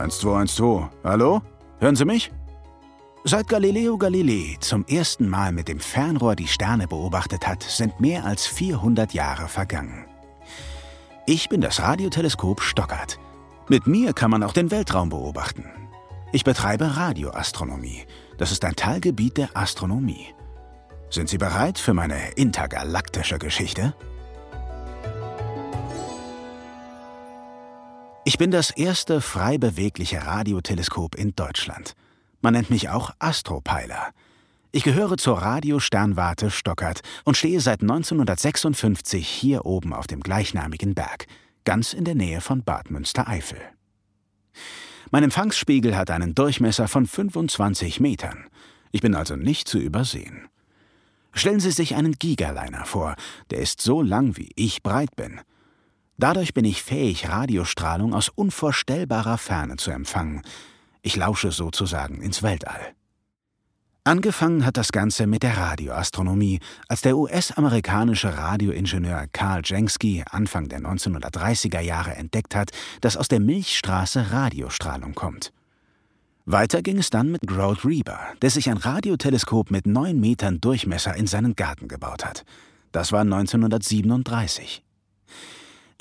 1212. 0.00 0.88
Hallo? 1.04 1.42
Hören 1.78 1.96
Sie 1.96 2.04
mich? 2.04 2.32
Seit 3.24 3.48
Galileo 3.48 3.98
Galilei 3.98 4.56
zum 4.60 4.86
ersten 4.86 5.28
Mal 5.28 5.52
mit 5.52 5.68
dem 5.68 5.78
Fernrohr 5.78 6.36
die 6.36 6.46
Sterne 6.46 6.88
beobachtet 6.88 7.46
hat, 7.46 7.62
sind 7.62 8.00
mehr 8.00 8.24
als 8.24 8.46
400 8.46 9.12
Jahre 9.12 9.46
vergangen. 9.48 10.06
Ich 11.26 11.50
bin 11.50 11.60
das 11.60 11.80
Radioteleskop 11.80 12.62
Stockert. 12.62 13.18
Mit 13.68 13.86
mir 13.86 14.14
kann 14.14 14.30
man 14.30 14.42
auch 14.42 14.54
den 14.54 14.70
Weltraum 14.70 15.10
beobachten. 15.10 15.64
Ich 16.32 16.44
betreibe 16.44 16.96
Radioastronomie. 16.96 18.06
Das 18.38 18.52
ist 18.52 18.64
ein 18.64 18.74
Teilgebiet 18.74 19.36
der 19.36 19.50
Astronomie. 19.54 20.28
Sind 21.10 21.28
Sie 21.28 21.38
bereit 21.38 21.78
für 21.78 21.92
meine 21.92 22.30
intergalaktische 22.36 23.38
Geschichte? 23.38 23.94
Ich 28.30 28.38
bin 28.38 28.52
das 28.52 28.70
erste 28.70 29.20
frei 29.20 29.58
bewegliche 29.58 30.24
Radioteleskop 30.24 31.16
in 31.16 31.34
Deutschland. 31.34 31.94
Man 32.40 32.52
nennt 32.52 32.70
mich 32.70 32.88
auch 32.88 33.10
Astropeiler. 33.18 34.10
Ich 34.70 34.84
gehöre 34.84 35.16
zur 35.16 35.38
Radiosternwarte 35.38 36.52
Stockert 36.52 37.00
und 37.24 37.36
stehe 37.36 37.60
seit 37.60 37.82
1956 37.82 39.26
hier 39.26 39.66
oben 39.66 39.92
auf 39.92 40.06
dem 40.06 40.20
gleichnamigen 40.20 40.94
Berg, 40.94 41.26
ganz 41.64 41.92
in 41.92 42.04
der 42.04 42.14
Nähe 42.14 42.40
von 42.40 42.62
Bad 42.62 42.92
Münstereifel. 42.92 43.58
Mein 45.10 45.24
Empfangsspiegel 45.24 45.96
hat 45.96 46.12
einen 46.12 46.36
Durchmesser 46.36 46.86
von 46.86 47.08
25 47.08 47.98
Metern. 47.98 48.46
Ich 48.92 49.00
bin 49.00 49.16
also 49.16 49.34
nicht 49.34 49.66
zu 49.66 49.80
übersehen. 49.80 50.46
Stellen 51.32 51.58
Sie 51.58 51.72
sich 51.72 51.96
einen 51.96 52.12
Gigaliner 52.12 52.84
vor, 52.84 53.16
der 53.50 53.58
ist 53.58 53.80
so 53.80 54.02
lang, 54.02 54.36
wie 54.36 54.52
ich 54.54 54.84
breit 54.84 55.16
bin. 55.16 55.40
Dadurch 56.20 56.52
bin 56.52 56.66
ich 56.66 56.82
fähig, 56.82 57.30
Radiostrahlung 57.30 58.12
aus 58.12 58.28
unvorstellbarer 58.28 59.38
Ferne 59.38 59.76
zu 59.76 59.90
empfangen. 59.90 60.42
Ich 61.00 61.16
lausche 61.16 61.50
sozusagen 61.50 62.20
ins 62.20 62.42
Weltall. 62.42 62.92
Angefangen 64.04 64.66
hat 64.66 64.76
das 64.76 64.92
Ganze 64.92 65.26
mit 65.26 65.42
der 65.42 65.56
Radioastronomie, 65.56 66.60
als 66.88 67.00
der 67.00 67.16
US-amerikanische 67.16 68.36
Radioingenieur 68.36 69.28
Carl 69.32 69.62
Jenksky 69.64 70.22
Anfang 70.30 70.68
der 70.68 70.80
1930er 70.80 71.80
Jahre 71.80 72.14
entdeckt 72.16 72.54
hat, 72.54 72.68
dass 73.00 73.16
aus 73.16 73.28
der 73.28 73.40
Milchstraße 73.40 74.30
Radiostrahlung 74.30 75.14
kommt. 75.14 75.54
Weiter 76.44 76.82
ging 76.82 76.98
es 76.98 77.08
dann 77.08 77.32
mit 77.32 77.46
Grote 77.46 77.88
Reber, 77.88 78.20
der 78.42 78.50
sich 78.50 78.68
ein 78.68 78.76
Radioteleskop 78.76 79.70
mit 79.70 79.86
neun 79.86 80.20
Metern 80.20 80.60
Durchmesser 80.60 81.16
in 81.16 81.26
seinen 81.26 81.56
Garten 81.56 81.88
gebaut 81.88 82.26
hat. 82.26 82.44
Das 82.92 83.10
war 83.10 83.22
1937. 83.22 84.82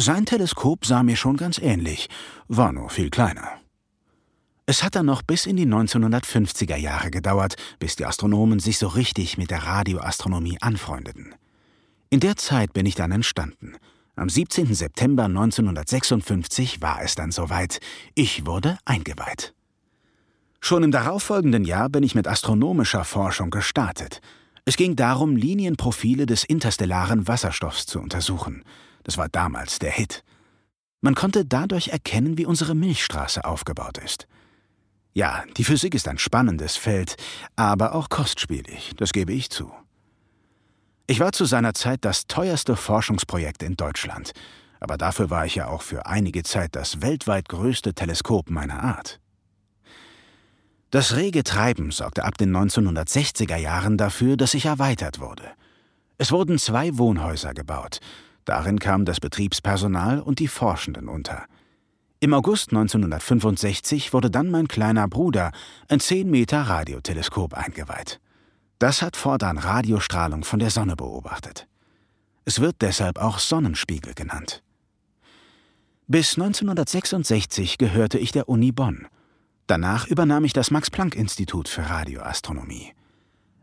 Sein 0.00 0.26
Teleskop 0.26 0.86
sah 0.86 1.02
mir 1.02 1.16
schon 1.16 1.36
ganz 1.36 1.58
ähnlich, 1.58 2.08
war 2.46 2.72
nur 2.72 2.88
viel 2.88 3.10
kleiner. 3.10 3.58
Es 4.64 4.84
hat 4.84 4.94
dann 4.94 5.06
noch 5.06 5.22
bis 5.22 5.44
in 5.44 5.56
die 5.56 5.66
1950er 5.66 6.76
Jahre 6.76 7.10
gedauert, 7.10 7.56
bis 7.80 7.96
die 7.96 8.06
Astronomen 8.06 8.60
sich 8.60 8.78
so 8.78 8.86
richtig 8.86 9.38
mit 9.38 9.50
der 9.50 9.64
Radioastronomie 9.64 10.58
anfreundeten. 10.60 11.34
In 12.10 12.20
der 12.20 12.36
Zeit 12.36 12.74
bin 12.74 12.86
ich 12.86 12.94
dann 12.94 13.10
entstanden. 13.10 13.74
Am 14.14 14.28
17. 14.28 14.72
September 14.72 15.24
1956 15.24 16.80
war 16.80 17.02
es 17.02 17.16
dann 17.16 17.32
soweit. 17.32 17.80
Ich 18.14 18.46
wurde 18.46 18.78
eingeweiht. 18.84 19.52
Schon 20.60 20.84
im 20.84 20.92
darauffolgenden 20.92 21.64
Jahr 21.64 21.88
bin 21.88 22.04
ich 22.04 22.14
mit 22.14 22.28
astronomischer 22.28 23.02
Forschung 23.02 23.50
gestartet. 23.50 24.20
Es 24.64 24.76
ging 24.76 24.94
darum, 24.94 25.34
Linienprofile 25.34 26.26
des 26.26 26.44
interstellaren 26.44 27.26
Wasserstoffs 27.26 27.86
zu 27.86 27.98
untersuchen. 27.98 28.62
Das 29.08 29.16
war 29.16 29.30
damals 29.30 29.78
der 29.78 29.90
Hit. 29.90 30.22
Man 31.00 31.14
konnte 31.14 31.46
dadurch 31.46 31.88
erkennen, 31.88 32.36
wie 32.36 32.44
unsere 32.44 32.74
Milchstraße 32.74 33.42
aufgebaut 33.42 33.96
ist. 33.96 34.28
Ja, 35.14 35.44
die 35.56 35.64
Physik 35.64 35.94
ist 35.94 36.06
ein 36.08 36.18
spannendes 36.18 36.76
Feld, 36.76 37.16
aber 37.56 37.94
auch 37.94 38.10
kostspielig, 38.10 38.92
das 38.98 39.14
gebe 39.14 39.32
ich 39.32 39.48
zu. 39.48 39.72
Ich 41.06 41.20
war 41.20 41.32
zu 41.32 41.46
seiner 41.46 41.72
Zeit 41.72 42.04
das 42.04 42.26
teuerste 42.26 42.76
Forschungsprojekt 42.76 43.62
in 43.62 43.76
Deutschland, 43.76 44.32
aber 44.78 44.98
dafür 44.98 45.30
war 45.30 45.46
ich 45.46 45.54
ja 45.54 45.68
auch 45.68 45.80
für 45.80 46.04
einige 46.04 46.42
Zeit 46.42 46.76
das 46.76 47.00
weltweit 47.00 47.48
größte 47.48 47.94
Teleskop 47.94 48.50
meiner 48.50 48.82
Art. 48.82 49.20
Das 50.90 51.16
rege 51.16 51.44
Treiben 51.44 51.92
sorgte 51.92 52.26
ab 52.26 52.36
den 52.36 52.54
1960er 52.54 53.56
Jahren 53.56 53.96
dafür, 53.96 54.36
dass 54.36 54.52
ich 54.52 54.66
erweitert 54.66 55.18
wurde. 55.18 55.50
Es 56.18 56.30
wurden 56.30 56.58
zwei 56.58 56.98
Wohnhäuser 56.98 57.54
gebaut, 57.54 58.00
Darin 58.48 58.78
kam 58.78 59.04
das 59.04 59.20
Betriebspersonal 59.20 60.20
und 60.20 60.38
die 60.38 60.48
Forschenden 60.48 61.10
unter. 61.10 61.44
Im 62.18 62.32
August 62.32 62.70
1965 62.70 64.14
wurde 64.14 64.30
dann 64.30 64.50
mein 64.50 64.68
kleiner 64.68 65.06
Bruder, 65.06 65.52
ein 65.86 66.00
10 66.00 66.30
Meter 66.30 66.62
Radioteleskop, 66.62 67.52
eingeweiht. 67.52 68.20
Das 68.78 69.02
hat 69.02 69.16
fortan 69.16 69.58
Radiostrahlung 69.58 70.44
von 70.44 70.60
der 70.60 70.70
Sonne 70.70 70.96
beobachtet. 70.96 71.68
Es 72.46 72.58
wird 72.58 72.76
deshalb 72.80 73.18
auch 73.18 73.38
Sonnenspiegel 73.38 74.14
genannt. 74.14 74.62
Bis 76.06 76.38
1966 76.38 77.76
gehörte 77.76 78.18
ich 78.18 78.32
der 78.32 78.48
Uni 78.48 78.72
Bonn. 78.72 79.08
Danach 79.66 80.06
übernahm 80.06 80.46
ich 80.46 80.54
das 80.54 80.70
Max-Planck-Institut 80.70 81.68
für 81.68 81.82
Radioastronomie. 81.82 82.94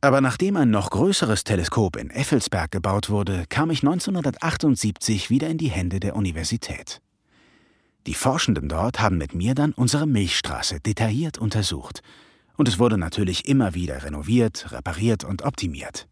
Aber 0.00 0.20
nachdem 0.20 0.56
ein 0.56 0.70
noch 0.70 0.90
größeres 0.90 1.44
Teleskop 1.44 1.96
in 1.96 2.10
Effelsberg 2.10 2.70
gebaut 2.70 3.08
wurde, 3.10 3.44
kam 3.48 3.70
ich 3.70 3.82
1978 3.82 5.30
wieder 5.30 5.48
in 5.48 5.58
die 5.58 5.70
Hände 5.70 6.00
der 6.00 6.16
Universität. 6.16 7.00
Die 8.06 8.14
Forschenden 8.14 8.68
dort 8.68 9.00
haben 9.00 9.18
mit 9.18 9.34
mir 9.34 9.54
dann 9.54 9.72
unsere 9.72 10.06
Milchstraße 10.06 10.80
detailliert 10.80 11.38
untersucht. 11.38 12.02
Und 12.56 12.68
es 12.68 12.78
wurde 12.78 12.98
natürlich 12.98 13.48
immer 13.48 13.74
wieder 13.74 14.04
renoviert, 14.04 14.70
repariert 14.70 15.24
und 15.24 15.42
optimiert. 15.42 16.06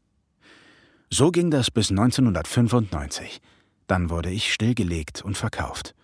So 1.11 1.31
ging 1.31 1.51
das 1.51 1.71
bis 1.71 1.91
1995. 1.91 3.41
Dann 3.87 4.11
wurde 4.11 4.31
ich 4.31 4.53
stillgelegt 4.53 5.23
und 5.23 5.37
verkauft. 5.37 5.95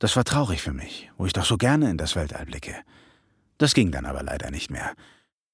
Das 0.00 0.16
war 0.16 0.24
traurig 0.24 0.60
für 0.60 0.72
mich, 0.72 1.10
wo 1.16 1.26
ich 1.26 1.32
doch 1.32 1.44
so 1.44 1.56
gerne 1.56 1.90
in 1.90 1.98
das 1.98 2.16
Weltall 2.16 2.46
blicke. 2.46 2.74
Das 3.58 3.74
ging 3.74 3.92
dann 3.92 4.06
aber 4.06 4.22
leider 4.22 4.50
nicht 4.50 4.70
mehr. 4.70 4.92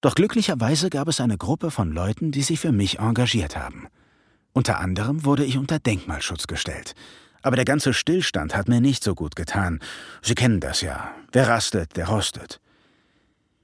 Doch 0.01 0.15
glücklicherweise 0.15 0.89
gab 0.89 1.09
es 1.09 1.21
eine 1.21 1.37
Gruppe 1.37 1.71
von 1.71 1.93
Leuten, 1.93 2.33
die 2.33 2.43
sich 2.43 2.61
für 2.61 2.73
mich 2.73 2.99
engagiert 2.99 3.57
haben. 3.57 3.89
Unter 4.53 4.79
anderem 4.81 5.25
wurde 5.25 5.45
ich 5.45 5.59
unter 5.59 5.79
Denkmalschutz 5.79 6.47
gestellt. 6.47 6.95
Aber 7.43 7.57
der 7.57 7.65
ganze 7.65 7.95
Stillstand 7.95 8.55
hat 8.55 8.69
mir 8.69 8.81
nicht 8.81 9.05
so 9.05 9.15
gut 9.15 9.37
getan. 9.37 9.81
Sie 10.23 10.35
kennen 10.35 10.61
das 10.61 10.81
ja. 10.81 11.15
Wer 11.33 11.49
rastet, 11.49 11.97
der 11.97 12.09
rostet. 12.09 12.61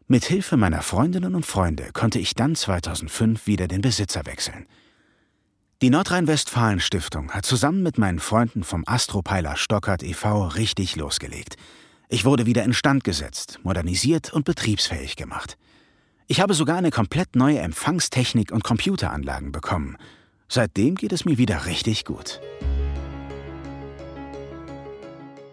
Mit 0.08 0.24
Hilfe 0.24 0.56
meiner 0.56 0.82
Freundinnen 0.82 1.34
und 1.34 1.44
Freunde 1.44 1.90
konnte 1.92 2.18
ich 2.18 2.34
dann 2.34 2.54
2005 2.54 3.46
wieder 3.46 3.66
den 3.66 3.80
Besitzer 3.80 4.24
wechseln. 4.24 4.66
Die 5.82 5.90
Nordrhein-Westfalen-Stiftung 5.90 7.32
hat 7.32 7.44
zusammen 7.44 7.82
mit 7.82 7.98
meinen 7.98 8.20
Freunden 8.20 8.62
vom 8.62 8.84
Astropeiler 8.86 9.56
Stockert 9.56 10.02
e.V. 10.02 10.46
richtig 10.46 10.96
losgelegt. 10.96 11.56
Ich 12.08 12.24
wurde 12.24 12.46
wieder 12.46 12.62
instand 12.62 13.04
gesetzt, 13.04 13.58
modernisiert 13.62 14.32
und 14.32 14.44
betriebsfähig 14.44 15.16
gemacht. 15.16 15.58
Ich 16.28 16.40
habe 16.40 16.54
sogar 16.54 16.76
eine 16.76 16.90
komplett 16.90 17.36
neue 17.36 17.60
Empfangstechnik 17.60 18.50
und 18.50 18.64
Computeranlagen 18.64 19.52
bekommen. 19.52 19.96
Seitdem 20.48 20.96
geht 20.96 21.12
es 21.12 21.24
mir 21.24 21.38
wieder 21.38 21.66
richtig 21.66 22.04
gut. 22.04 22.40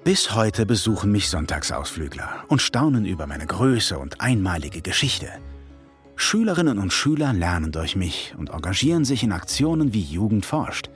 Bis 0.04 0.34
heute 0.34 0.66
besuchen 0.66 1.12
mich 1.12 1.30
Sonntagsausflügler 1.30 2.44
und 2.48 2.62
staunen 2.62 3.06
über 3.06 3.28
meine 3.28 3.46
Größe 3.46 4.00
und 4.00 4.20
einmalige 4.20 4.82
Geschichte. 4.82 5.30
Schülerinnen 6.16 6.80
und 6.80 6.92
Schüler 6.92 7.34
lernen 7.34 7.72
durch 7.72 7.96
mich 7.96 8.34
und 8.38 8.50
engagieren 8.50 9.06
sich 9.06 9.22
in 9.22 9.32
Aktionen 9.32 9.94
wie 9.94 10.02
Jugend 10.02 10.46
forscht. 10.46 10.90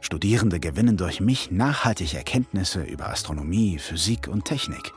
Studierende 0.00 0.60
gewinnen 0.60 0.96
durch 0.96 1.20
mich 1.20 1.50
nachhaltig 1.50 2.14
Erkenntnisse 2.14 2.82
über 2.82 3.08
Astronomie, 3.08 3.78
Physik 3.78 4.28
und 4.28 4.44
Technik. 4.44 4.92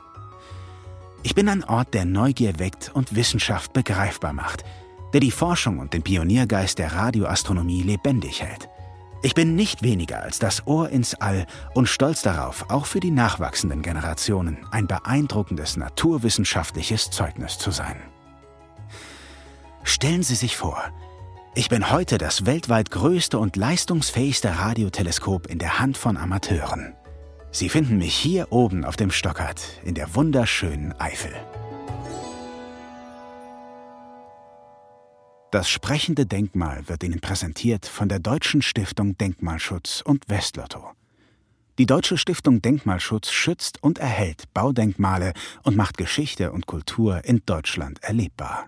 Ich 1.26 1.34
bin 1.34 1.48
ein 1.48 1.64
Ort, 1.64 1.94
der 1.94 2.04
Neugier 2.04 2.58
weckt 2.58 2.90
und 2.92 3.16
Wissenschaft 3.16 3.72
begreifbar 3.72 4.34
macht, 4.34 4.62
der 5.14 5.20
die 5.20 5.30
Forschung 5.30 5.78
und 5.78 5.94
den 5.94 6.02
Pioniergeist 6.02 6.78
der 6.78 6.92
Radioastronomie 6.92 7.82
lebendig 7.82 8.42
hält. 8.42 8.68
Ich 9.22 9.34
bin 9.34 9.56
nicht 9.56 9.82
weniger 9.82 10.20
als 10.20 10.38
das 10.38 10.66
Ohr 10.66 10.90
ins 10.90 11.14
All 11.14 11.46
und 11.72 11.88
stolz 11.88 12.20
darauf, 12.20 12.66
auch 12.68 12.84
für 12.84 13.00
die 13.00 13.10
nachwachsenden 13.10 13.80
Generationen 13.80 14.66
ein 14.70 14.86
beeindruckendes 14.86 15.78
naturwissenschaftliches 15.78 17.10
Zeugnis 17.10 17.56
zu 17.56 17.70
sein. 17.70 17.96
Stellen 19.82 20.22
Sie 20.22 20.34
sich 20.34 20.58
vor, 20.58 20.78
ich 21.54 21.70
bin 21.70 21.90
heute 21.90 22.18
das 22.18 22.44
weltweit 22.44 22.90
größte 22.90 23.38
und 23.38 23.56
leistungsfähigste 23.56 24.58
Radioteleskop 24.58 25.46
in 25.46 25.58
der 25.58 25.78
Hand 25.78 25.96
von 25.96 26.18
Amateuren. 26.18 26.94
Sie 27.54 27.68
finden 27.68 27.98
mich 27.98 28.16
hier 28.16 28.50
oben 28.50 28.84
auf 28.84 28.96
dem 28.96 29.12
Stockert 29.12 29.80
in 29.84 29.94
der 29.94 30.16
wunderschönen 30.16 30.92
Eifel. 31.00 31.32
Das 35.52 35.70
sprechende 35.70 36.26
Denkmal 36.26 36.88
wird 36.88 37.04
Ihnen 37.04 37.20
präsentiert 37.20 37.86
von 37.86 38.08
der 38.08 38.18
Deutschen 38.18 38.60
Stiftung 38.60 39.16
Denkmalschutz 39.18 40.02
und 40.04 40.28
Westlotto. 40.28 40.84
Die 41.78 41.86
Deutsche 41.86 42.18
Stiftung 42.18 42.60
Denkmalschutz 42.60 43.30
schützt 43.30 43.80
und 43.80 44.00
erhält 44.00 44.52
Baudenkmale 44.52 45.32
und 45.62 45.76
macht 45.76 45.96
Geschichte 45.96 46.50
und 46.50 46.66
Kultur 46.66 47.24
in 47.24 47.42
Deutschland 47.46 48.02
erlebbar. 48.02 48.66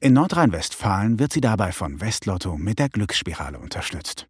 In 0.00 0.14
Nordrhein-Westfalen 0.14 1.18
wird 1.18 1.34
sie 1.34 1.42
dabei 1.42 1.72
von 1.72 2.00
Westlotto 2.00 2.56
mit 2.56 2.78
der 2.78 2.88
Glücksspirale 2.88 3.58
unterstützt. 3.58 4.28